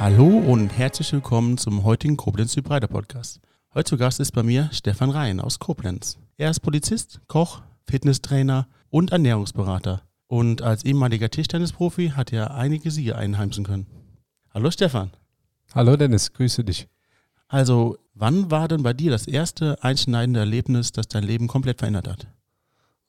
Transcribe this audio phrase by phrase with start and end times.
[0.00, 3.40] Hallo und herzlich willkommen zum heutigen Koblenz Hybrider Podcast.
[3.74, 6.18] Heute zu Gast ist bei mir Stefan Rhein aus Koblenz.
[6.36, 10.02] Er ist Polizist, Koch, Fitnesstrainer und Ernährungsberater.
[10.28, 13.88] Und als ehemaliger Tischtennisprofi hat er einige Siege einheimsen können.
[14.54, 15.10] Hallo Stefan.
[15.74, 16.86] Hallo Dennis, grüße dich.
[17.48, 22.06] Also, wann war denn bei dir das erste einschneidende Erlebnis, das dein Leben komplett verändert
[22.06, 22.28] hat?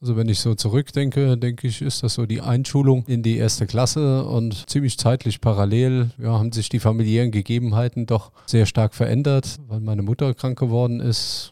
[0.02, 3.67] Also wenn ich so zurückdenke, denke ich, ist das so die Einschulung in die erste
[3.67, 9.57] Klasse und ziemlich zeitlich parallel ja, haben sich die familiären Gegebenheiten doch sehr stark verändert,
[9.67, 11.52] weil meine Mutter krank geworden ist.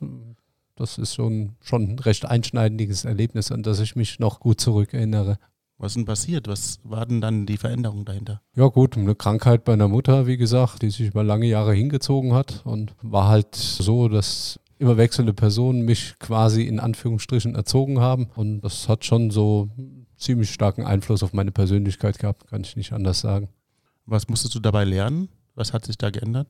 [0.76, 5.40] Das ist schon, schon ein recht einschneidendes Erlebnis, an das ich mich noch gut zurückerinnere.
[5.77, 6.48] Was ist denn passiert?
[6.48, 8.41] Was war denn dann die Veränderung dahinter?
[8.55, 12.34] Ja gut, eine Krankheit bei einer Mutter, wie gesagt, die sich über lange Jahre hingezogen
[12.34, 18.27] hat und war halt so, dass immer wechselnde Personen mich quasi in Anführungsstrichen erzogen haben.
[18.35, 19.70] Und das hat schon so
[20.18, 23.49] ziemlich starken Einfluss auf meine Persönlichkeit gehabt, kann ich nicht anders sagen.
[24.05, 25.29] Was musstest du dabei lernen?
[25.55, 26.48] Was hat sich da geändert?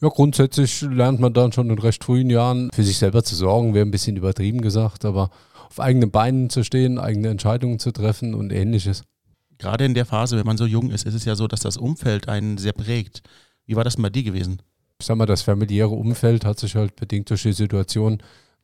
[0.00, 3.72] Ja, grundsätzlich lernt man dann schon in recht frühen Jahren für sich selber zu sorgen,
[3.72, 5.30] wäre ein bisschen übertrieben gesagt, aber
[5.70, 9.04] auf eigenen Beinen zu stehen, eigene Entscheidungen zu treffen und ähnliches.
[9.58, 11.78] Gerade in der Phase, wenn man so jung ist, ist es ja so, dass das
[11.78, 13.22] Umfeld einen sehr prägt.
[13.64, 14.60] Wie war das denn bei dir gewesen?
[14.98, 18.22] Ich sag mal, das familiäre Umfeld hat sich halt bedingt durch die Situation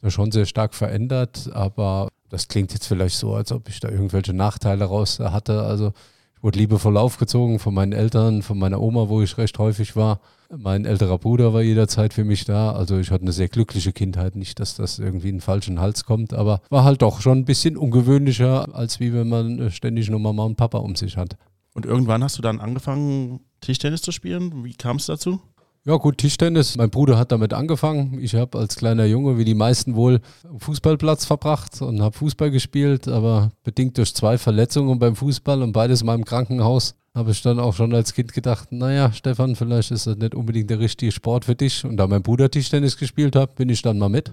[0.09, 4.33] schon sehr stark verändert, aber das klingt jetzt vielleicht so, als ob ich da irgendwelche
[4.33, 5.63] Nachteile raus hatte.
[5.63, 5.93] Also
[6.35, 10.21] ich wurde liebevoll aufgezogen von meinen Eltern, von meiner Oma, wo ich recht häufig war.
[10.55, 12.73] Mein älterer Bruder war jederzeit für mich da.
[12.73, 14.35] Also ich hatte eine sehr glückliche Kindheit.
[14.35, 17.45] Nicht, dass das irgendwie in den falschen Hals kommt, aber war halt doch schon ein
[17.45, 21.37] bisschen ungewöhnlicher, als wie wenn man ständig nur Mama und Papa um sich hat.
[21.75, 24.65] Und irgendwann hast du dann angefangen, Tischtennis zu spielen.
[24.65, 25.41] Wie kam es dazu?
[25.85, 26.77] Ja, gut, Tischtennis.
[26.77, 28.17] Mein Bruder hat damit angefangen.
[28.21, 30.21] Ich habe als kleiner Junge, wie die meisten wohl,
[30.59, 36.05] Fußballplatz verbracht und habe Fußball gespielt, aber bedingt durch zwei Verletzungen beim Fußball und beides
[36.05, 40.07] mal im Krankenhaus habe ich dann auch schon als Kind gedacht, naja, Stefan, vielleicht ist
[40.07, 41.85] das nicht unbedingt der richtige Sport für dich.
[41.85, 44.33] Und da mein Bruder Tischtennis gespielt hat, bin ich dann mal mit.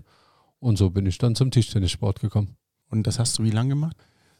[0.59, 2.55] Und so bin ich dann zum Tischtennissport gekommen.
[2.91, 3.97] Und das hast du wie lange gemacht?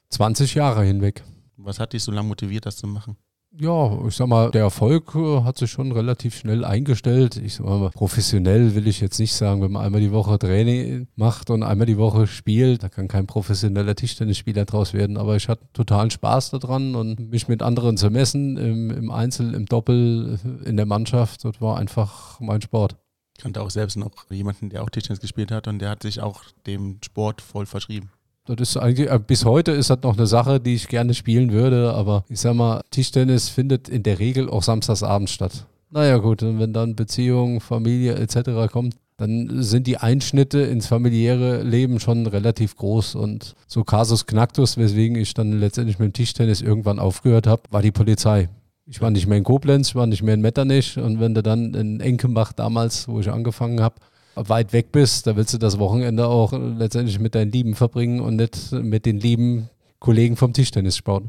[0.10, 1.24] 20 Jahre hinweg.
[1.58, 3.18] Was hat dich so lange motiviert, das zu machen?
[3.52, 7.36] Ja, ich sag mal, der Erfolg äh, hat sich schon relativ schnell eingestellt.
[7.36, 11.08] Ich sag mal, professionell will ich jetzt nicht sagen, wenn man einmal die Woche Training
[11.16, 15.18] macht und einmal die Woche spielt, da kann kein professioneller Tischtennisspieler draus werden.
[15.18, 19.56] Aber ich hatte totalen Spaß daran und mich mit anderen zu messen, im, im Einzel,
[19.56, 22.98] im Doppel, in der Mannschaft, das war einfach mein Sport.
[23.36, 26.22] Ich kannte auch selbst noch jemanden, der auch Tischtennis gespielt hat und der hat sich
[26.22, 28.12] auch dem Sport voll verschrieben.
[28.46, 31.52] Das ist eigentlich, äh, bis heute ist das noch eine Sache, die ich gerne spielen
[31.52, 35.66] würde, aber ich sag mal, Tischtennis findet in der Regel auch samstagsabends statt.
[35.92, 38.72] Naja gut, und wenn dann Beziehung, Familie etc.
[38.72, 44.78] kommt, dann sind die Einschnitte ins familiäre Leben schon relativ groß und so Casus Knactus,
[44.78, 48.50] weswegen ich dann letztendlich mit dem Tischtennis irgendwann aufgehört habe, war die Polizei.
[48.86, 51.44] Ich war nicht mehr in Koblenz, ich war nicht mehr in Metternich und wenn du
[51.44, 53.96] dann in Enkembach damals, wo ich angefangen habe,
[54.48, 58.36] weit weg bist, da willst du das Wochenende auch letztendlich mit deinen Lieben verbringen und
[58.36, 59.70] nicht mit den lieben
[60.00, 61.26] Kollegen vom Tischtennissport.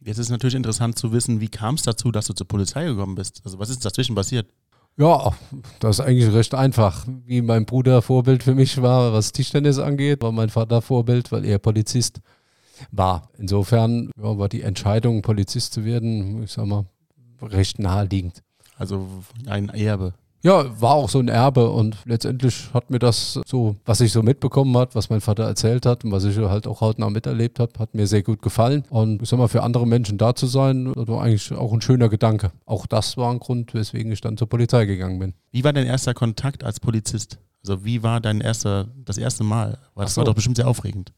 [0.00, 3.14] Jetzt ist natürlich interessant zu wissen, wie kam es dazu, dass du zur Polizei gekommen
[3.14, 3.42] bist?
[3.44, 4.46] Also was ist dazwischen passiert?
[4.96, 5.32] Ja,
[5.78, 7.06] das ist eigentlich recht einfach.
[7.24, 11.44] Wie mein Bruder Vorbild für mich war, was Tischtennis angeht, war mein Vater Vorbild, weil
[11.44, 12.20] er Polizist
[12.90, 13.30] war.
[13.38, 16.86] Insofern ja, war die Entscheidung, Polizist zu werden, ich sag mal,
[17.40, 18.42] recht naheliegend.
[18.76, 19.06] Also
[19.46, 20.14] ein Erbe.
[20.42, 24.22] Ja, war auch so ein Erbe und letztendlich hat mir das so, was ich so
[24.22, 27.72] mitbekommen hat, was mein Vater erzählt hat und was ich halt auch hautnah miterlebt habe,
[27.78, 28.84] hat mir sehr gut gefallen.
[28.88, 31.80] Und ich sag mal, für andere Menschen da zu sein, das war eigentlich auch ein
[31.80, 32.52] schöner Gedanke.
[32.66, 35.34] Auch das war ein Grund, weswegen ich dann zur Polizei gegangen bin.
[35.50, 37.38] Wie war dein erster Kontakt als Polizist?
[37.64, 39.78] Also wie war dein erster, das erste Mal?
[39.96, 40.20] Das so.
[40.20, 41.12] war doch bestimmt sehr aufregend.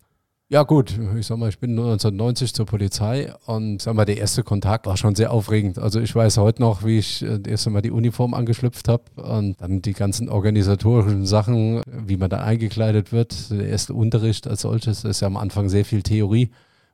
[0.53, 4.43] Ja gut, ich sag mal, ich bin 1990 zur Polizei und sag mal, der erste
[4.43, 5.79] Kontakt war schon sehr aufregend.
[5.79, 9.05] Also ich weiß heute noch, wie ich äh, das erste Mal die Uniform angeschlüpft habe
[9.15, 13.49] und dann die ganzen organisatorischen Sachen, wie man da eingekleidet wird.
[13.53, 16.51] Der erste Unterricht als solches ist ja am Anfang sehr viel Theorie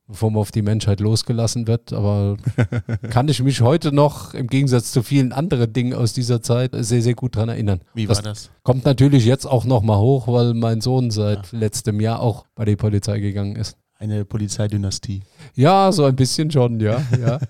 [0.09, 1.93] bevor man auf die Menschheit losgelassen wird.
[1.93, 2.37] Aber
[3.11, 7.03] kann ich mich heute noch, im Gegensatz zu vielen anderen Dingen aus dieser Zeit, sehr,
[7.03, 7.81] sehr gut daran erinnern.
[7.95, 8.23] Wie war das?
[8.23, 8.51] das?
[8.63, 11.59] Kommt natürlich jetzt auch nochmal hoch, weil mein Sohn seit ja.
[11.59, 13.77] letztem Jahr auch bei der Polizei gegangen ist.
[13.99, 15.23] Eine Polizeidynastie.
[15.55, 17.03] Ja, so ein bisschen schon, ja.
[17.19, 17.39] ja.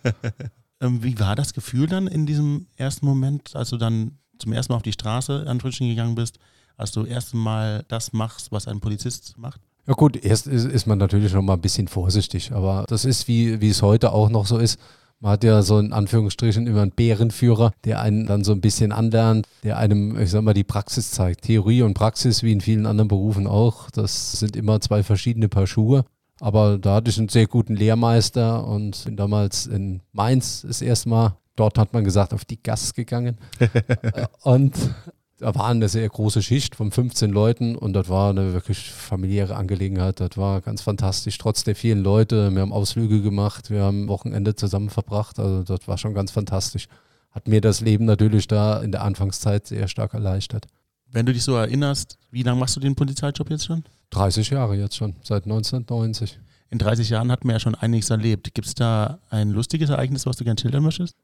[0.79, 4.73] Ähm, wie war das Gefühl dann in diesem ersten Moment, als du dann zum ersten
[4.73, 6.39] Mal auf die Straße an gegangen bist,
[6.77, 9.63] als du erst Mal das machst, was ein Polizist macht?
[9.87, 13.29] Ja gut, erst ist, ist man natürlich noch mal ein bisschen vorsichtig, aber das ist,
[13.29, 14.81] wie, wie es heute auch noch so ist.
[15.21, 18.93] Man hat ja so in Anführungsstrichen immer einen Bärenführer, der einen dann so ein bisschen
[18.93, 21.43] anlernt, der einem, ich sag mal, die Praxis zeigt.
[21.43, 25.67] Theorie und Praxis, wie in vielen anderen Berufen auch, das sind immer zwei verschiedene Paar
[25.67, 26.05] Schuhe.
[26.39, 31.09] Aber da hatte ich einen sehr guten Lehrmeister und bin damals in Mainz das erste
[31.09, 33.39] Mal dort hat man gesagt, auf die Gas gegangen.
[34.43, 34.75] und
[35.39, 39.57] da war eine sehr große Schicht von 15 Leuten und das war eine wirklich familiäre
[39.57, 40.21] Angelegenheit.
[40.21, 42.51] Das war ganz fantastisch, trotz der vielen Leute.
[42.53, 45.39] Wir haben Ausflüge gemacht, wir haben Wochenende zusammen verbracht.
[45.39, 46.89] Also das war schon ganz fantastisch.
[47.31, 50.67] Hat mir das Leben natürlich da in der Anfangszeit sehr stark erleichtert.
[51.11, 53.85] Wenn du dich so erinnerst, wie lange machst du den Polizeijob jetzt schon?
[54.11, 56.39] 30 Jahre jetzt schon, seit 1990.
[56.71, 58.55] In 30 Jahren hat man ja schon einiges erlebt.
[58.55, 61.15] Gibt es da ein lustiges Ereignis, was du gerne schildern möchtest?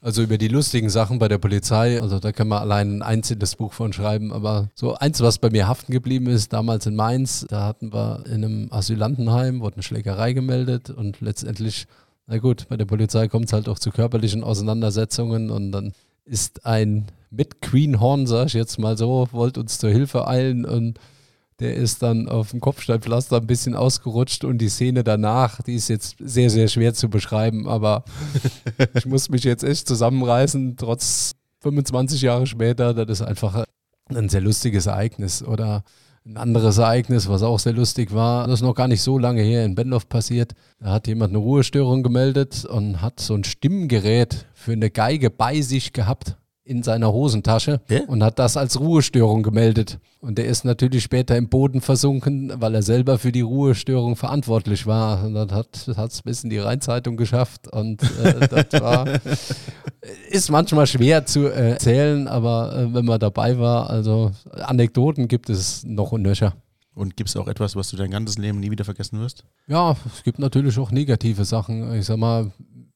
[0.00, 3.56] Also über die lustigen Sachen bei der Polizei, also da kann man allein ein einzelnes
[3.56, 7.46] Buch von schreiben, aber so eins, was bei mir haften geblieben ist, damals in Mainz,
[7.48, 11.88] da hatten wir in einem Asylantenheim, wurde eine Schlägerei gemeldet und letztendlich,
[12.28, 15.92] na gut, bei der Polizei kommt es halt auch zu körperlichen Auseinandersetzungen und dann
[16.24, 21.00] ist ein mit Queenhorn, sag ich jetzt mal so, wollte uns zur Hilfe eilen und
[21.60, 25.88] der ist dann auf dem Kopfsteinpflaster ein bisschen ausgerutscht und die Szene danach, die ist
[25.88, 28.04] jetzt sehr, sehr schwer zu beschreiben, aber
[28.94, 33.64] ich muss mich jetzt echt zusammenreißen, trotz 25 Jahre später, das ist einfach
[34.14, 35.42] ein sehr lustiges Ereignis.
[35.42, 35.82] Oder
[36.24, 39.42] ein anderes Ereignis, was auch sehr lustig war, das ist noch gar nicht so lange
[39.42, 40.52] her in Benloff passiert.
[40.78, 45.60] Da hat jemand eine Ruhestörung gemeldet und hat so ein Stimmgerät für eine Geige bei
[45.60, 46.36] sich gehabt
[46.68, 48.00] in seiner Hosentasche Ja?
[48.06, 49.98] und hat das als Ruhestörung gemeldet.
[50.20, 54.86] Und der ist natürlich später im Boden versunken, weil er selber für die Ruhestörung verantwortlich
[54.86, 55.24] war.
[55.24, 57.68] Und das hat es bis in die Rheinzeitung geschafft.
[57.68, 59.06] Und äh, das war,
[60.28, 65.48] ist manchmal schwer zu äh, erzählen, aber äh, wenn man dabei war, also Anekdoten gibt
[65.50, 66.54] es noch und nöcher.
[66.94, 69.44] Und gibt es auch etwas, was du dein ganzes Leben nie wieder vergessen wirst?
[69.68, 71.94] Ja, es gibt natürlich auch negative Sachen.
[71.94, 72.50] Ich sag mal,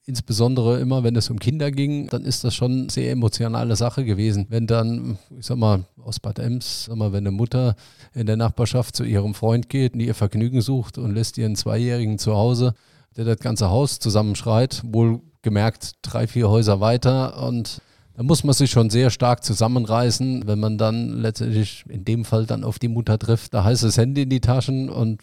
[0.05, 4.05] insbesondere immer, wenn es um Kinder ging, dann ist das schon eine sehr emotionale Sache
[4.05, 4.47] gewesen.
[4.49, 7.77] Wenn dann, ich sag mal, aus Bad Ems, sag mal, wenn eine Mutter
[8.15, 12.19] in der Nachbarschaft zu ihrem Freund geht und ihr Vergnügen sucht und lässt ihren Zweijährigen
[12.19, 12.75] zu Hause,
[13.17, 17.81] der das ganze Haus zusammenschreit, wohl gemerkt drei, vier Häuser weiter und
[18.15, 22.45] da muss man sich schon sehr stark zusammenreißen, wenn man dann letztendlich in dem Fall
[22.45, 23.55] dann auf die Mutter trifft.
[23.55, 25.23] Da heißt es Hände in die Taschen und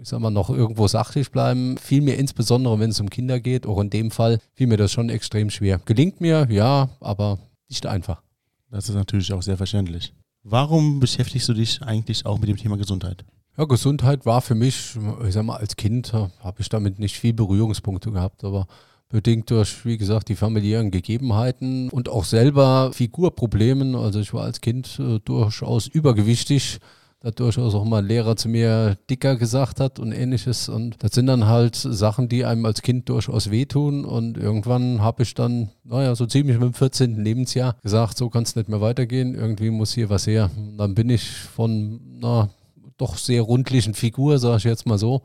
[0.00, 1.76] ich sag mal, noch irgendwo sachlich bleiben.
[1.78, 4.92] Fiel mir insbesondere, wenn es um Kinder geht, auch in dem Fall, fiel mir das
[4.92, 5.80] schon extrem schwer.
[5.84, 8.22] Gelingt mir, ja, aber nicht einfach.
[8.70, 10.12] Das ist natürlich auch sehr verständlich.
[10.42, 13.24] Warum beschäftigst du dich eigentlich auch mit dem Thema Gesundheit?
[13.58, 14.96] Ja, Gesundheit war für mich,
[15.26, 18.66] ich sag mal, als Kind äh, habe ich damit nicht viel Berührungspunkte gehabt, aber
[19.08, 23.94] bedingt durch, wie gesagt, die familiären Gegebenheiten und auch selber Figurproblemen.
[23.94, 26.78] Also ich war als Kind äh, durchaus übergewichtig,
[27.20, 30.68] da durchaus auch mal ein Lehrer zu mir dicker gesagt hat und ähnliches.
[30.68, 34.04] Und das sind dann halt Sachen, die einem als Kind durchaus wehtun.
[34.04, 37.22] Und irgendwann habe ich dann, naja, so ziemlich mit dem 14.
[37.22, 39.34] Lebensjahr gesagt, so kann es nicht mehr weitergehen.
[39.34, 40.50] Irgendwie muss hier was her.
[40.56, 42.50] Und dann bin ich von einer
[42.98, 45.22] doch sehr rundlichen Figur, sage ich jetzt mal so,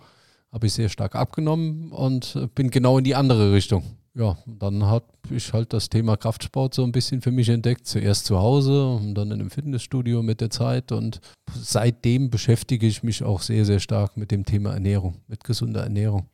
[0.52, 3.84] habe ich sehr stark abgenommen und bin genau in die andere Richtung.
[4.14, 7.88] Ja, dann habe ich halt das Thema Kraftsport so ein bisschen für mich entdeckt.
[7.88, 10.92] Zuerst zu Hause und dann in einem Fitnessstudio mit der Zeit.
[10.92, 11.22] Und
[11.54, 16.28] seitdem beschäftige ich mich auch sehr, sehr stark mit dem Thema Ernährung, mit gesunder Ernährung.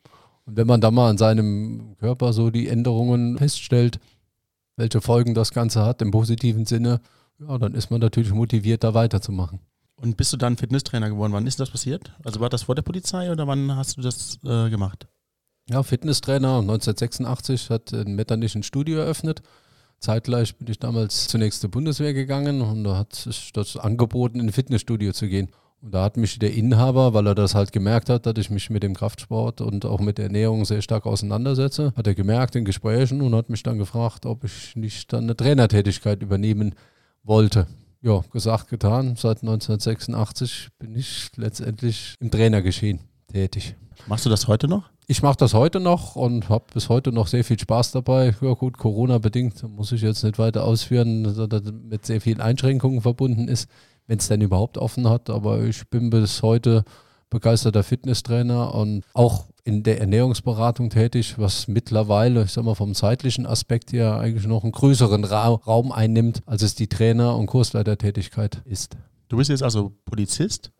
[0.46, 4.00] Und wenn man da mal an seinem Körper so die Änderungen feststellt,
[4.76, 7.00] welche Folgen das Ganze hat im positiven Sinne,
[7.40, 9.60] ja, dann ist man natürlich motiviert, da weiterzumachen.
[10.02, 11.34] Und bist du dann Fitnesstrainer geworden?
[11.34, 12.12] Wann ist das passiert?
[12.24, 15.08] Also war das vor der Polizei oder wann hast du das äh, gemacht?
[15.70, 19.42] Ja, Fitnesstrainer 1986 hat ein Metternich ein Studio eröffnet.
[20.00, 24.48] Zeitgleich bin ich damals zunächst zur Bundeswehr gegangen und da hat sich das angeboten, in
[24.48, 25.50] ein Fitnessstudio zu gehen.
[25.82, 28.70] Und da hat mich der Inhaber, weil er das halt gemerkt hat, dass ich mich
[28.70, 32.64] mit dem Kraftsport und auch mit der Ernährung sehr stark auseinandersetze, hat er gemerkt in
[32.64, 36.76] Gesprächen und hat mich dann gefragt, ob ich nicht dann eine Trainertätigkeit übernehmen
[37.24, 37.68] wollte.
[38.02, 39.16] Ja, gesagt, getan.
[39.18, 43.76] Seit 1986 bin ich letztendlich im Trainergeschehen tätig.
[44.08, 44.90] Machst du das heute noch?
[45.10, 48.36] Ich mache das heute noch und habe bis heute noch sehr viel Spaß dabei.
[48.42, 53.00] Ja gut, Corona-bedingt muss ich jetzt nicht weiter ausführen, dass das mit sehr vielen Einschränkungen
[53.00, 53.70] verbunden ist,
[54.08, 55.30] wenn es denn überhaupt offen hat.
[55.30, 56.84] Aber ich bin bis heute
[57.30, 63.46] begeisterter Fitnesstrainer und auch in der Ernährungsberatung tätig, was mittlerweile, ich sag mal, vom zeitlichen
[63.46, 68.62] Aspekt her eigentlich noch einen größeren Ra Raum einnimmt, als es die Trainer- und Kursleitertätigkeit
[68.66, 68.98] ist.
[69.30, 70.74] Du bist jetzt also Polizist,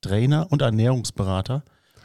[0.00, 1.64] Trainer und Ernährungsberater.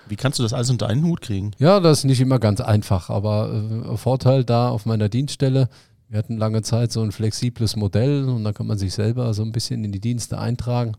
[0.10, 1.52] Wie kannst du das alles unter einen Hut kriegen?
[1.60, 3.52] Ja, das ist nicht immer ganz einfach, aber
[3.92, 5.70] äh, Vorteil da auf meiner Dienststelle,
[6.10, 9.44] wir hatten lange Zeit so ein flexibles Modell und da kann man sich selber so
[9.44, 10.96] ein bisschen in die Dienste eintragen.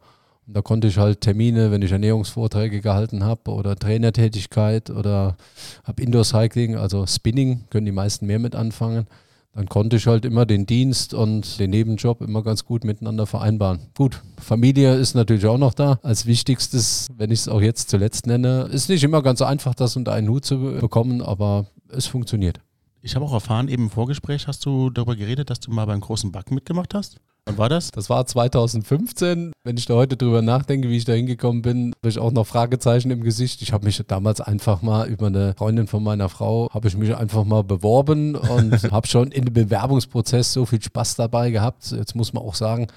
[0.46, 5.36] Und da konnte ich halt Termine, wenn ich Ernährungsvorträge gehalten habe oder Trainertätigkeit oder
[5.84, 9.06] habe Indoor-Cycling, also Spinning, können die meisten mehr mit anfangen.
[9.52, 13.80] Dann konnte ich halt immer den Dienst und den Nebenjob immer ganz gut miteinander vereinbaren.
[13.96, 18.26] Gut, Familie ist natürlich auch noch da als wichtigstes, wenn ich es auch jetzt zuletzt
[18.26, 18.68] nenne.
[18.72, 22.60] Ist nicht immer ganz einfach, das unter einen Hut zu bekommen, aber es funktioniert.
[23.02, 26.00] Ich habe auch erfahren, eben im Vorgespräch hast du darüber geredet, dass du mal beim
[26.00, 27.16] großen Backen mitgemacht hast.
[27.46, 27.90] Wann war das?
[27.90, 29.52] Das war 2015.
[29.64, 32.46] Wenn ich da heute drüber nachdenke, wie ich da hingekommen bin, habe ich auch noch
[32.46, 33.62] Fragezeichen im Gesicht.
[33.62, 37.16] Ich habe mich damals einfach mal über eine Freundin von meiner Frau, habe ich mich
[37.16, 41.90] einfach mal beworben und habe schon in dem Bewerbungsprozess so viel Spaß dabei gehabt.
[41.92, 42.88] Jetzt muss man auch sagen,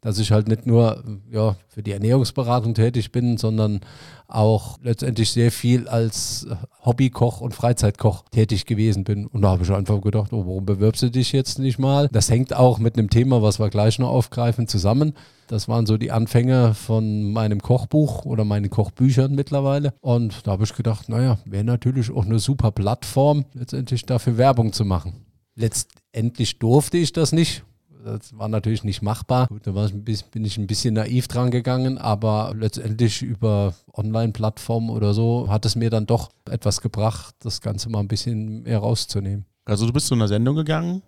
[0.00, 3.80] dass ich halt nicht nur ja, für die Ernährungsberatung tätig bin, sondern
[4.28, 6.46] auch letztendlich sehr viel als
[6.84, 9.26] Hobbykoch und Freizeitkoch tätig gewesen bin.
[9.26, 12.08] Und da habe ich einfach gedacht, oh, warum bewirbst du dich jetzt nicht mal?
[12.12, 15.14] Das hängt auch mit einem Thema, was wir gleich noch aufgreifen, zusammen.
[15.48, 19.92] Das waren so die Anfänge von meinem Kochbuch oder meinen Kochbüchern mittlerweile.
[20.00, 24.72] Und da habe ich gedacht, naja, wäre natürlich auch eine super Plattform, letztendlich dafür Werbung
[24.72, 25.26] zu machen.
[25.56, 27.64] Letztendlich durfte ich das nicht,
[28.04, 29.46] das war natürlich nicht machbar.
[29.48, 35.48] Gut, da bin ich ein bisschen naiv dran gegangen, aber letztendlich über Online-Plattformen oder so
[35.48, 39.44] hat es mir dann doch etwas gebracht, das Ganze mal ein bisschen mehr rauszunehmen.
[39.64, 41.02] Also du bist zu einer Sendung gegangen,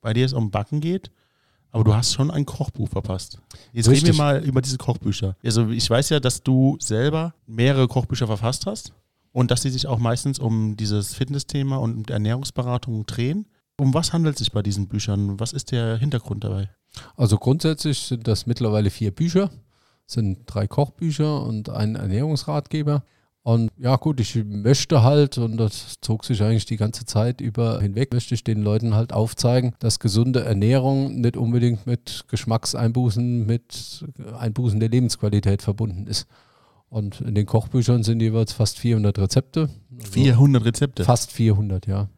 [0.00, 1.10] bei der es um Backen geht,
[1.70, 3.38] aber du hast schon ein Kochbuch verpasst.
[3.72, 4.08] Jetzt Richtig.
[4.08, 5.36] reden wir mal über diese Kochbücher.
[5.44, 8.92] Also ich weiß ja, dass du selber mehrere Kochbücher verfasst hast
[9.32, 13.46] und dass sie sich auch meistens um dieses Fitnessthema und um Ernährungsberatung drehen.
[13.78, 15.38] Um was handelt es sich bei diesen Büchern?
[15.38, 16.70] Was ist der Hintergrund dabei?
[17.16, 19.50] Also grundsätzlich sind das mittlerweile vier Bücher,
[20.06, 23.04] sind drei Kochbücher und ein Ernährungsratgeber.
[23.42, 27.80] Und ja gut, ich möchte halt, und das zog sich eigentlich die ganze Zeit über
[27.80, 34.04] hinweg, möchte ich den Leuten halt aufzeigen, dass gesunde Ernährung nicht unbedingt mit Geschmackseinbußen, mit
[34.36, 36.26] Einbußen der Lebensqualität verbunden ist.
[36.88, 39.70] Und in den Kochbüchern sind jeweils fast 400 Rezepte.
[39.98, 41.04] 400 Rezepte?
[41.04, 42.08] Fast 400, ja.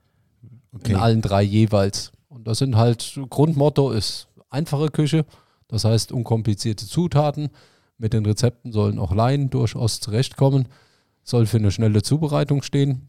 [0.72, 0.92] Okay.
[0.92, 2.12] In allen drei jeweils.
[2.28, 5.25] Und das sind halt, Grundmotto ist einfache Küche,
[5.66, 7.50] das heißt unkomplizierte Zutaten.
[7.96, 10.68] Mit den Rezepten sollen auch Laien durchaus zurechtkommen.
[11.25, 13.08] Soll für eine schnelle Zubereitung stehen.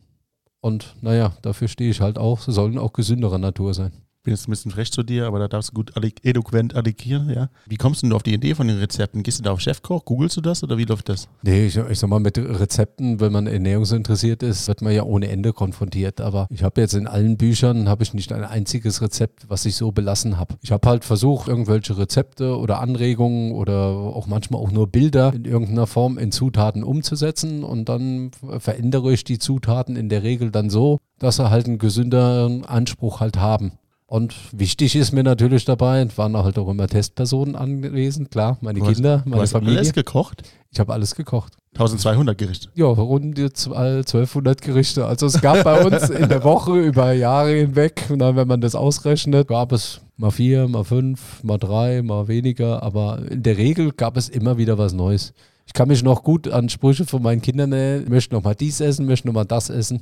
[0.61, 2.41] Und naja, dafür stehe ich halt auch.
[2.41, 5.47] Sie sollen auch gesünderer Natur sein bin jetzt ein bisschen frech zu dir, aber da
[5.47, 7.49] darfst du gut eloquent addigieren, ja.
[7.67, 9.23] Wie kommst du denn auf die Idee von den Rezepten?
[9.23, 11.27] Gehst du da auf Chefkoch, googelst du das oder wie läuft das?
[11.41, 15.29] Nee, ich, ich sag mal, mit Rezepten, wenn man ernährungsinteressiert ist, wird man ja ohne
[15.29, 16.21] Ende konfrontiert.
[16.21, 19.75] Aber ich habe jetzt in allen Büchern, habe ich nicht ein einziges Rezept, was ich
[19.75, 20.55] so belassen habe.
[20.61, 25.45] Ich habe halt versucht, irgendwelche Rezepte oder Anregungen oder auch manchmal auch nur Bilder in
[25.45, 30.69] irgendeiner Form in Zutaten umzusetzen und dann verändere ich die Zutaten in der Regel dann
[30.69, 33.78] so, dass sie halt einen gesünderen Anspruch halt haben.
[34.09, 38.85] Und wichtig ist mir natürlich dabei, waren halt auch immer Testpersonen anwesend, klar, meine du
[38.87, 39.77] Kinder, meine du hast Familie.
[39.77, 40.41] alles gekocht?
[40.71, 41.53] Ich habe alles gekocht.
[41.73, 42.69] 1200 Gerichte?
[42.73, 45.05] Ja, rund 1200 Gerichte.
[45.05, 48.61] Also es gab bei uns in der Woche über Jahre hinweg, und dann, wenn man
[48.61, 53.57] das ausrechnet, gab es mal vier, mal fünf, mal drei, mal weniger, aber in der
[53.57, 55.33] Regel gab es immer wieder was Neues.
[55.67, 58.55] Ich kann mich noch gut an Sprüche von meinen Kindern erinnern, ich möchte noch mal
[58.55, 60.01] dies essen, möchte noch mal das essen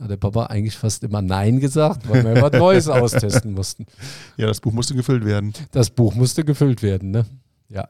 [0.00, 3.86] hat der Papa eigentlich fast immer Nein gesagt, weil wir was Neues austesten mussten.
[4.36, 5.52] Ja, das Buch musste gefüllt werden.
[5.72, 7.24] Das Buch musste gefüllt werden, ne?
[7.68, 7.88] Ja.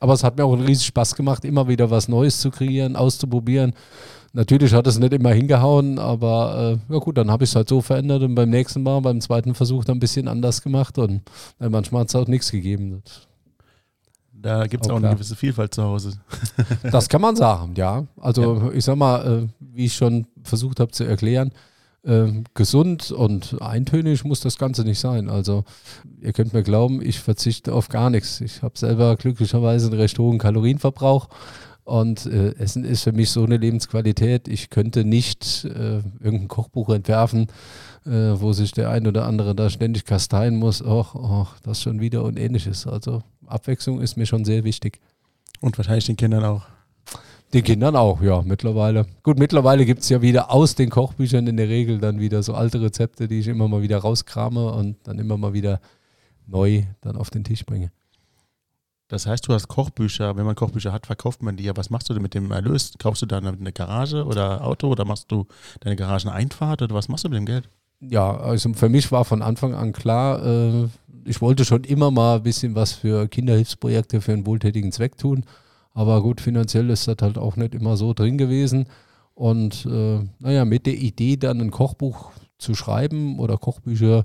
[0.00, 2.96] Aber es hat mir auch einen riesen Spaß gemacht, immer wieder was Neues zu kreieren,
[2.96, 3.72] auszuprobieren.
[4.32, 7.68] Natürlich hat es nicht immer hingehauen, aber äh, ja gut, dann habe ich es halt
[7.68, 11.22] so verändert und beim nächsten Mal, beim zweiten Versuch dann ein bisschen anders gemacht und
[11.60, 13.00] äh, manchmal hat es auch nichts gegeben.
[13.04, 13.28] Das
[14.44, 16.12] da gibt es auch, auch eine gewisse Vielfalt zu Hause.
[16.92, 18.04] das kann man sagen, ja.
[18.20, 18.72] Also ja.
[18.72, 21.50] ich sag mal, äh, wie ich schon versucht habe zu erklären,
[22.02, 25.30] äh, gesund und eintönig muss das Ganze nicht sein.
[25.30, 25.64] Also
[26.20, 28.42] ihr könnt mir glauben, ich verzichte auf gar nichts.
[28.42, 31.30] Ich habe selber glücklicherweise einen recht hohen Kalorienverbrauch.
[31.84, 34.48] Und äh, Essen ist für mich so eine Lebensqualität.
[34.48, 37.48] Ich könnte nicht äh, irgendein Kochbuch entwerfen,
[38.06, 40.82] äh, wo sich der ein oder andere da ständig kasteien muss.
[40.82, 42.86] Ach, ach, das schon wieder und ähnliches.
[42.86, 44.98] Also Abwechslung ist mir schon sehr wichtig.
[45.60, 46.62] Und wahrscheinlich den Kindern auch.
[47.52, 49.06] Den Kindern auch, ja, mittlerweile.
[49.22, 52.54] Gut, mittlerweile gibt es ja wieder aus den Kochbüchern in der Regel dann wieder so
[52.54, 55.80] alte Rezepte, die ich immer mal wieder rauskrame und dann immer mal wieder
[56.46, 57.92] neu dann auf den Tisch bringe.
[59.08, 60.36] Das heißt, du hast Kochbücher.
[60.36, 61.64] Wenn man Kochbücher hat, verkauft man die.
[61.64, 62.92] Ja, was machst du denn mit dem Erlös?
[62.98, 65.46] Kaufst du dann eine Garage oder Auto oder machst du
[65.80, 67.68] deine Garageneinfahrt oder was machst du mit dem Geld?
[68.00, 70.88] Ja, also für mich war von Anfang an klar, äh,
[71.24, 75.44] ich wollte schon immer mal ein bisschen was für Kinderhilfsprojekte für einen wohltätigen Zweck tun.
[75.92, 78.86] Aber gut, finanziell ist das halt auch nicht immer so drin gewesen.
[79.34, 84.24] Und äh, naja, mit der Idee dann ein Kochbuch zu schreiben oder Kochbücher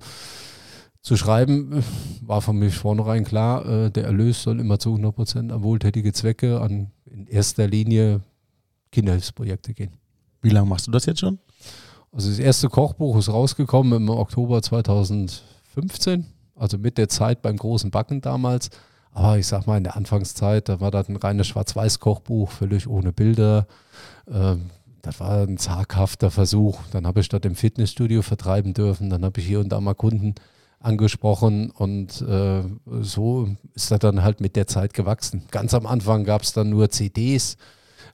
[1.02, 1.84] zu schreiben,
[2.22, 6.14] war für mich vornherein klar, äh, der Erlös soll immer zu 100 Prozent an wohltätige
[6.14, 8.22] Zwecke, an in erster Linie
[8.92, 9.94] Kinderhilfsprojekte gehen.
[10.42, 11.40] Wie lange machst du das jetzt schon?
[12.12, 16.26] Also das erste Kochbuch ist rausgekommen im Oktober 2015
[16.60, 18.70] also mit der Zeit beim großen Backen damals.
[19.12, 23.12] Aber ich sag mal, in der Anfangszeit, da war das ein reines Schwarz-Weiß-Kochbuch, völlig ohne
[23.12, 23.66] Bilder.
[24.30, 24.70] Ähm,
[25.02, 26.80] das war ein zaghafter Versuch.
[26.92, 29.10] Dann habe ich dort im Fitnessstudio vertreiben dürfen.
[29.10, 30.36] Dann habe ich hier und da mal Kunden
[30.80, 32.64] angesprochen und äh,
[33.02, 35.44] so ist das dann halt mit der Zeit gewachsen.
[35.52, 37.58] Ganz am Anfang gab es dann nur CDs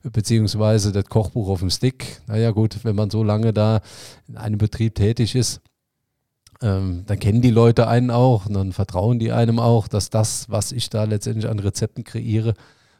[0.02, 2.20] beziehungsweise das Kochbuch auf dem Stick.
[2.26, 3.80] Naja gut, wenn man so lange da
[4.28, 5.60] in einem Betrieb tätig ist,
[6.62, 10.48] ähm, dann kennen die Leute einen auch und dann vertrauen die einem auch, dass das,
[10.48, 12.54] was ich da letztendlich an Rezepten kreiere,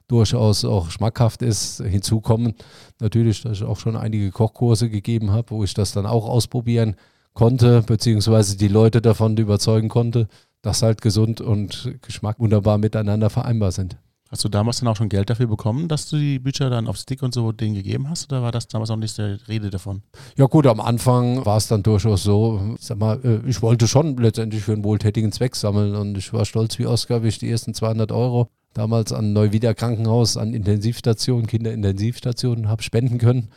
[0.09, 1.83] durchaus auch schmackhaft ist.
[1.83, 2.55] Hinzukommen
[3.01, 6.97] natürlich, dass ich auch schon einige Kochkurse gegeben habe, wo ich das dann auch ausprobieren
[7.37, 10.27] konnte, beziehungsweise die Leute davon überzeugen konnte,
[10.63, 13.97] dass halt gesund und Geschmack wunderbar miteinander vereinbar sind.
[14.29, 16.97] Hast du damals dann auch schon Geld dafür bekommen, dass du die Bücher dann auf
[16.97, 18.33] Stick und so denen gegeben hast?
[18.33, 20.03] Oder war das damals auch nicht der Rede davon?
[20.37, 24.17] Ja gut, am Anfang war es dann durchaus so, sag mal, äh, ich wollte schon
[24.17, 27.49] letztendlich für einen wohltätigen Zweck sammeln und ich war stolz wie Oskar, wie ich die
[27.49, 33.49] ersten 200 Euro damals an Neuwieder Krankenhaus, an Intensivstationen, Kinderintensivstationen habe spenden können.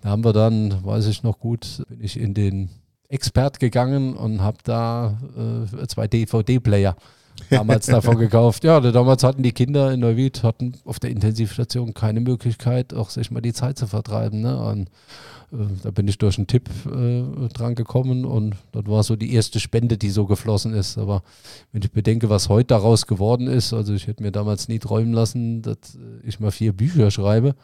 [0.00, 2.70] Da haben wir dann, weiß ich noch gut, bin ich in den
[3.08, 6.96] Expert gegangen und habe da äh, zwei DVD-Player
[7.50, 8.64] damals davon gekauft.
[8.64, 13.30] Ja, damals hatten die Kinder in Neuwied hatten auf der Intensivstation keine Möglichkeit, auch sich
[13.30, 14.40] mal die Zeit zu vertreiben.
[14.40, 14.58] Ne?
[14.58, 14.88] Und,
[15.52, 19.34] äh, da bin ich durch einen Tipp äh, dran gekommen und das war so die
[19.34, 20.98] erste Spende, die so geflossen ist.
[20.98, 21.22] Aber
[21.72, 25.12] wenn ich bedenke, was heute daraus geworden ist, also ich hätte mir damals nie träumen
[25.12, 27.54] lassen, dass ich mal vier Bücher schreibe,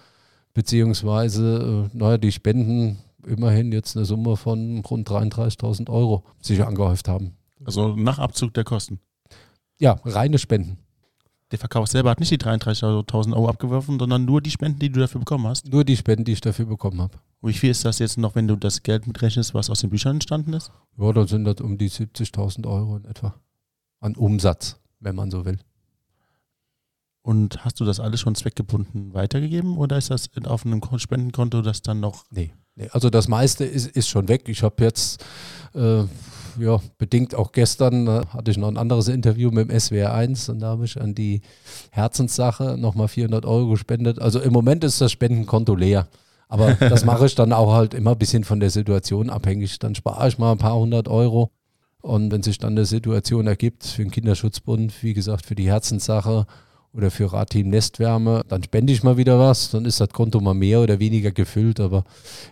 [0.54, 7.08] beziehungsweise, äh, naja, die Spenden immerhin jetzt eine Summe von rund 33.000 Euro sich angehäuft
[7.08, 7.36] haben.
[7.64, 9.00] Also nach Abzug der Kosten?
[9.78, 10.78] Ja, reine Spenden.
[11.50, 15.00] Der Verkauf selber hat nicht die 33.000 Euro abgeworfen, sondern nur die Spenden, die du
[15.00, 15.68] dafür bekommen hast?
[15.68, 17.18] Nur die Spenden, die ich dafür bekommen habe.
[17.42, 20.16] Wie viel ist das jetzt noch, wenn du das Geld mitrechnest, was aus den Büchern
[20.16, 20.70] entstanden ist?
[20.96, 23.34] Ja, dann sind das um die 70.000 Euro in etwa.
[24.00, 25.58] An Umsatz, wenn man so will.
[27.20, 31.82] Und hast du das alles schon zweckgebunden weitergegeben oder ist das auf einem Spendenkonto, das
[31.82, 32.24] dann noch.
[32.30, 34.48] Nee, nee also das meiste ist, ist schon weg.
[34.48, 35.24] Ich habe jetzt
[35.74, 36.04] äh,
[36.58, 40.48] ja, bedingt auch gestern äh, hatte ich noch ein anderes Interview mit dem SWR 1
[40.50, 41.40] und da habe ich an die
[41.90, 44.20] Herzenssache nochmal 400 Euro gespendet.
[44.20, 46.08] Also im Moment ist das Spendenkonto leer.
[46.48, 49.78] Aber das mache ich dann auch halt immer ein bisschen von der Situation abhängig.
[49.78, 51.50] Dann spare ich mal ein paar hundert Euro.
[52.02, 56.46] Und wenn sich dann eine Situation ergibt für den Kinderschutzbund, wie gesagt, für die Herzenssache
[56.94, 60.54] oder für Radteam Nestwärme, dann spende ich mal wieder was, dann ist das Konto mal
[60.54, 62.04] mehr oder weniger gefüllt, aber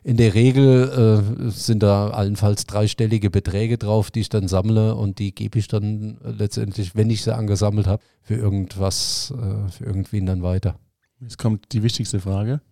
[0.03, 5.19] in der Regel äh, sind da allenfalls dreistellige Beträge drauf, die ich dann sammle und
[5.19, 10.27] die gebe ich dann letztendlich, wenn ich sie angesammelt habe, für irgendwas, äh, für irgendwen
[10.27, 10.77] dann weiter.
[11.21, 12.63] Jetzt kommt die wichtigste Frage.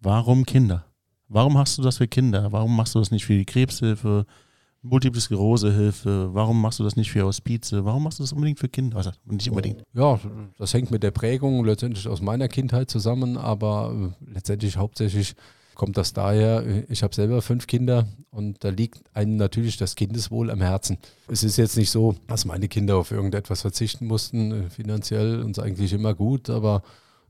[0.00, 0.86] Warum Kinder?
[1.28, 2.50] Warum hast du das für Kinder?
[2.50, 4.26] Warum machst du das nicht für die Krebshilfe,
[4.82, 7.84] Multiple Sklerosehilfe, warum machst du das nicht für Hospize?
[7.84, 8.96] Warum machst du das unbedingt für Kinder?
[8.96, 9.84] Also nicht unbedingt.
[9.94, 10.18] Ja,
[10.58, 15.36] das hängt mit der Prägung letztendlich aus meiner Kindheit zusammen, aber äh, letztendlich hauptsächlich
[15.74, 20.50] kommt das daher, ich habe selber fünf Kinder und da liegt einem natürlich das Kindeswohl
[20.50, 20.98] am Herzen.
[21.28, 25.58] Es ist jetzt nicht so, dass meine Kinder auf irgendetwas verzichten mussten, äh, finanziell uns
[25.58, 26.82] eigentlich immer gut, aber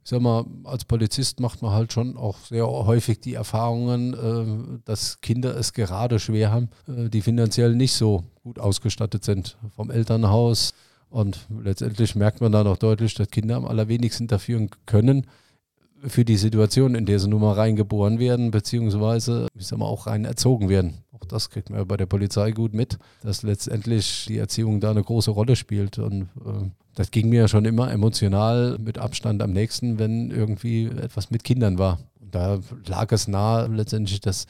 [0.05, 4.81] ich sag mal, als Polizist macht man halt schon auch sehr häufig die Erfahrungen, äh,
[4.85, 9.91] dass Kinder es gerade schwer haben, äh, die finanziell nicht so gut ausgestattet sind vom
[9.91, 10.75] Elternhaus.
[11.09, 15.27] Und letztendlich merkt man dann auch deutlich, dass Kinder am allerwenigsten dafür können,
[16.07, 20.07] für die Situation, in der sie nun mal reingeboren werden, beziehungsweise, ich sag mal, auch
[20.07, 20.99] rein erzogen werden.
[21.13, 24.91] Auch das kriegt man ja bei der Polizei gut mit, dass letztendlich die Erziehung da
[24.91, 25.99] eine große Rolle spielt.
[25.99, 30.87] Und äh, das ging mir ja schon immer emotional mit Abstand am nächsten, wenn irgendwie
[30.87, 32.01] etwas mit Kindern war.
[32.21, 34.47] Und da lag es nahe, letztendlich das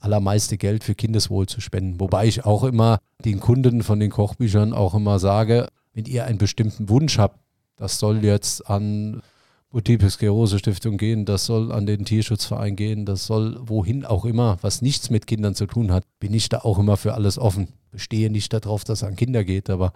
[0.00, 2.00] allermeiste Geld für Kindeswohl zu spenden.
[2.00, 6.38] Wobei ich auch immer den Kunden von den Kochbüchern auch immer sage, wenn ihr einen
[6.38, 7.38] bestimmten Wunsch habt,
[7.76, 9.22] das soll jetzt an
[9.70, 14.56] Multiple Sklerose Stiftung gehen, das soll an den Tierschutzverein gehen, das soll wohin auch immer,
[14.62, 17.68] was nichts mit Kindern zu tun hat, bin ich da auch immer für alles offen.
[17.90, 19.92] Bestehe nicht darauf, dass es an Kinder geht, aber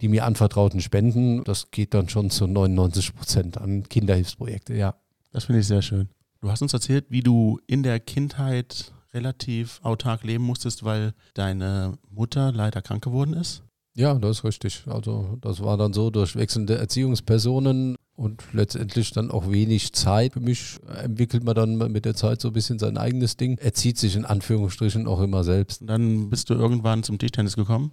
[0.00, 4.94] die mir anvertrauten Spenden, das geht dann schon zu 99 Prozent an Kinderhilfsprojekte, ja.
[5.32, 6.08] Das finde ich sehr schön.
[6.40, 11.96] Du hast uns erzählt, wie du in der Kindheit relativ autark leben musstest, weil deine
[12.10, 13.62] Mutter leider krank geworden ist.
[13.94, 14.82] Ja, das ist richtig.
[14.86, 20.34] Also das war dann so durch wechselnde Erziehungspersonen und letztendlich dann auch wenig Zeit.
[20.34, 23.58] Für mich entwickelt man dann mit der Zeit so ein bisschen sein eigenes Ding.
[23.58, 25.80] Er zieht sich in Anführungsstrichen auch immer selbst.
[25.80, 27.92] Und dann bist du irgendwann zum Tischtennis gekommen?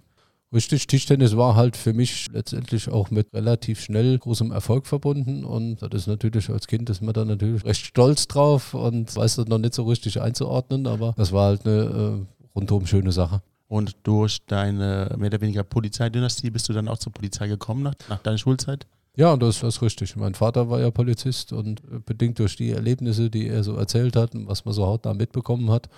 [0.52, 5.80] Richtig, Tischtennis war halt für mich letztendlich auch mit relativ schnell großem Erfolg verbunden und
[5.80, 9.46] das ist natürlich als Kind ist man da natürlich recht stolz drauf und weiß das
[9.46, 13.40] noch nicht so richtig einzuordnen, aber das war halt eine äh, rundum schöne Sache.
[13.66, 17.94] Und durch deine mehr oder weniger Polizeidynastie bist du dann auch zur Polizei gekommen nach,
[18.10, 18.86] nach deiner Schulzeit?
[19.14, 20.16] Ja, das, das ist richtig.
[20.16, 24.34] Mein Vater war ja Polizist und bedingt durch die Erlebnisse, die er so erzählt hat
[24.34, 25.88] und was man so hautnah mitbekommen hat,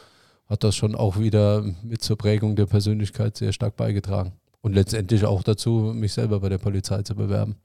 [0.47, 4.33] hat das schon auch wieder mit zur Prägung der Persönlichkeit sehr stark beigetragen.
[4.63, 7.57] Und letztendlich auch dazu, mich selber bei der Polizei zu bewerben.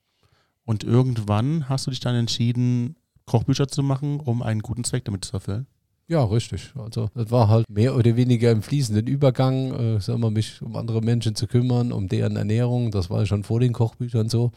[0.65, 5.25] Und irgendwann hast du dich dann entschieden, Kochbücher zu machen, um einen guten Zweck damit
[5.25, 5.65] zu erfüllen?
[6.07, 6.73] Ja, richtig.
[6.75, 10.75] Also das war halt mehr oder weniger im fließenden Übergang, äh, sagen wir, mich um
[10.75, 12.91] andere Menschen zu kümmern, um deren Ernährung.
[12.91, 14.51] Das war schon vor den Kochbüchern so.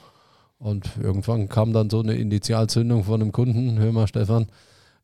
[0.62, 3.80] Und irgendwann kam dann so eine Initialzündung von einem Kunden.
[3.80, 4.46] Hör mal, Stefan,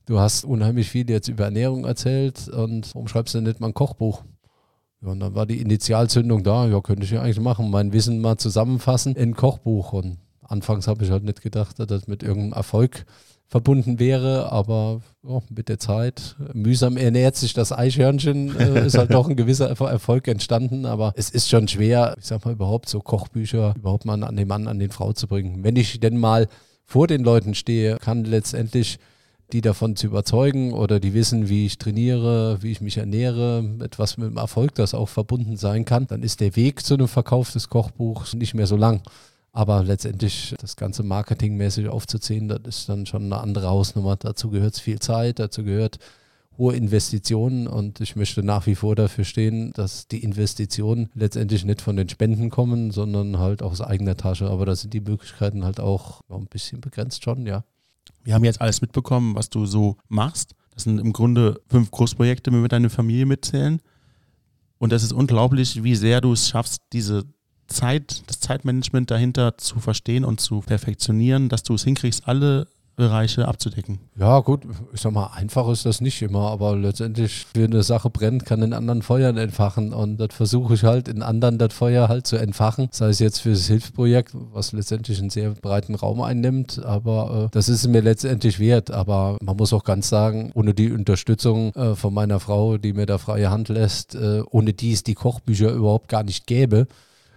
[0.07, 3.75] du hast unheimlich viel jetzt über Ernährung erzählt und warum schreibst du nicht mal ein
[3.75, 4.23] Kochbuch?
[5.03, 6.68] Ja, und dann war die Initialzündung da.
[6.68, 9.94] Ja, könnte ich ja eigentlich machen, mein Wissen mal zusammenfassen in ein Kochbuch.
[9.94, 13.05] Und anfangs habe ich halt nicht gedacht, dass das mit irgendeinem Erfolg
[13.48, 19.14] verbunden wäre, aber oh, mit der Zeit, mühsam ernährt sich das Eichhörnchen, äh, ist halt
[19.14, 23.00] doch ein gewisser Erfolg entstanden, aber es ist schon schwer, ich sag mal überhaupt so
[23.00, 25.64] Kochbücher überhaupt mal an den Mann, an den Frau zu bringen.
[25.64, 26.46] Wenn ich denn mal
[26.84, 28.98] vor den Leuten stehe, kann letztendlich
[29.52, 34.18] die davon zu überzeugen oder die wissen, wie ich trainiere, wie ich mich ernähre, etwas
[34.18, 37.50] mit dem Erfolg, das auch verbunden sein kann, dann ist der Weg zu einem Verkauf
[37.50, 39.00] des Kochbuchs nicht mehr so lang.
[39.52, 44.16] Aber letztendlich das Ganze marketingmäßig aufzuziehen, das ist dann schon eine andere Hausnummer.
[44.16, 45.98] Dazu gehört viel Zeit, dazu gehört
[46.58, 51.80] hohe Investitionen und ich möchte nach wie vor dafür stehen, dass die Investitionen letztendlich nicht
[51.80, 54.50] von den Spenden kommen, sondern halt aus eigener Tasche.
[54.50, 57.64] Aber da sind die Möglichkeiten halt auch ein bisschen begrenzt schon, ja.
[58.24, 60.54] Wir haben jetzt alles mitbekommen, was du so machst.
[60.74, 63.80] Das sind im Grunde fünf Großprojekte, wenn wir deine Familie mitzählen.
[64.78, 67.24] Und es ist unglaublich, wie sehr du es schaffst, diese
[67.68, 72.66] Zeit, das Zeitmanagement dahinter zu verstehen und zu perfektionieren, dass du es hinkriegst, alle
[72.98, 74.00] Bereiche abzudecken.
[74.18, 78.11] Ja, gut, ich sag mal, einfach ist das nicht immer, aber letztendlich, wenn eine Sache
[78.11, 82.09] brennt, kann in anderen Feuern entfachen und das versuche ich halt in anderen das Feuer
[82.09, 86.20] halt zu entfachen, sei es jetzt für das Hilfsprojekt, was letztendlich einen sehr breiten Raum
[86.20, 90.74] einnimmt, aber äh, das ist mir letztendlich wert, aber man muss auch ganz sagen, ohne
[90.74, 94.92] die Unterstützung äh, von meiner Frau, die mir da freie Hand lässt, äh, ohne die
[94.92, 96.88] es die Kochbücher überhaupt gar nicht gäbe,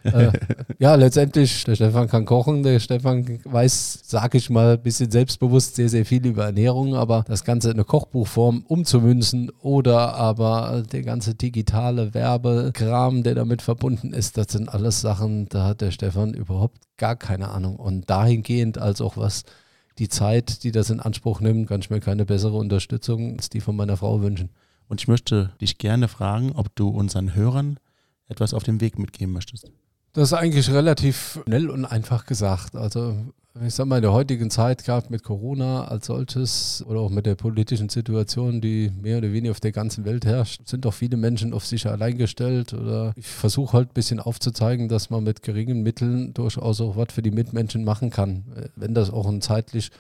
[0.04, 0.32] äh,
[0.80, 5.76] ja, letztendlich, der Stefan kann kochen, der Stefan weiß, sag ich mal, ein bisschen selbstbewusst
[5.76, 11.04] sehr, sehr viel über Ernährung, aber das Ganze in eine Kochbuchform umzumünzen oder aber der
[11.04, 16.34] ganze digitale Werbekram, der damit verbunden ist, das sind alles Sachen, da hat der Stefan
[16.34, 17.76] überhaupt gar keine Ahnung.
[17.76, 19.44] Und dahingehend als auch was
[19.98, 23.62] die Zeit, die das in Anspruch nimmt, kann ich mir keine bessere Unterstützung als die
[23.62, 24.50] von meiner Frau wünschen.
[24.88, 27.80] Und ich möchte dich gerne fragen, ob du unseren Hörern
[28.28, 29.72] etwas auf dem Weg mitgeben möchtest.
[30.14, 32.76] Das ist eigentlich relativ schnell und einfach gesagt.
[32.76, 33.16] Also
[33.66, 37.26] ich sag mal, in der heutigen Zeit, gerade mit Corona als solches oder auch mit
[37.26, 41.18] der politischen Situation, die mehr oder weniger auf der ganzen Welt herrscht, sind doch viele
[41.18, 42.74] Menschen auf sich allein gestellt.
[42.74, 47.14] Oder ich versuche halt ein bisschen aufzuzeigen, dass man mit geringen Mitteln durchaus auch was
[47.14, 48.44] für die Mitmenschen machen kann.
[48.76, 49.92] Wenn das auch ein zeitlich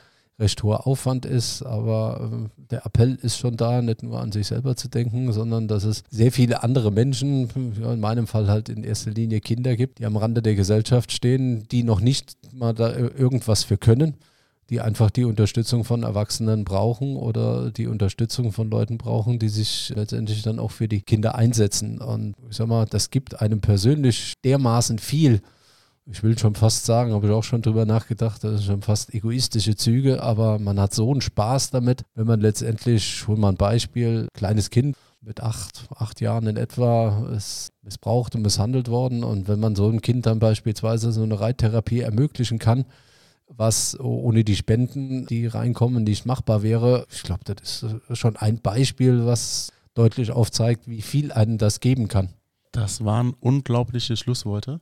[0.41, 4.47] recht hoher Aufwand ist, aber äh, der Appell ist schon da, nicht nur an sich
[4.47, 8.83] selber zu denken, sondern dass es sehr viele andere Menschen, in meinem Fall halt in
[8.83, 12.93] erster Linie Kinder gibt, die am Rande der Gesellschaft stehen, die noch nicht mal da
[12.93, 14.15] irgendwas für können,
[14.71, 19.91] die einfach die Unterstützung von Erwachsenen brauchen oder die Unterstützung von Leuten brauchen, die sich
[19.95, 21.99] letztendlich dann auch für die Kinder einsetzen.
[21.99, 25.41] Und ich sag mal, das gibt einem persönlich dermaßen viel,
[26.05, 29.13] ich will schon fast sagen, habe ich auch schon drüber nachgedacht, das sind schon fast
[29.13, 33.57] egoistische Züge, aber man hat so einen Spaß damit, wenn man letztendlich, hol mal ein
[33.57, 39.47] Beispiel, kleines Kind mit acht, acht Jahren in etwa ist missbraucht und misshandelt worden und
[39.47, 42.85] wenn man so einem Kind dann beispielsweise so eine Reittherapie ermöglichen kann,
[43.47, 48.59] was ohne die Spenden, die reinkommen, nicht machbar wäre, ich glaube, das ist schon ein
[48.59, 52.29] Beispiel, was deutlich aufzeigt, wie viel einem das geben kann.
[52.71, 54.79] Das waren unglaubliche Schlussworte.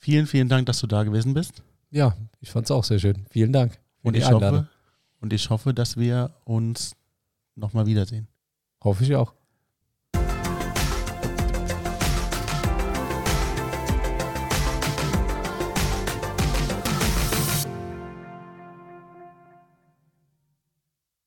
[0.00, 1.62] Vielen, vielen Dank, dass du da gewesen bist.
[1.90, 3.26] Ja, ich fand es auch sehr schön.
[3.30, 3.78] Vielen Dank.
[4.02, 4.66] Und ich, hoffe,
[5.20, 6.96] und ich hoffe, dass wir uns
[7.54, 8.26] nochmal wiedersehen.
[8.82, 9.34] Hoffe ich auch.